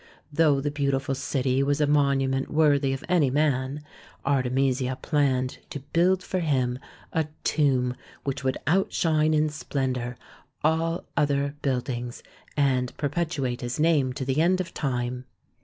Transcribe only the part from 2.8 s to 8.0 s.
of any man, Artemisia planned to build for him a tomb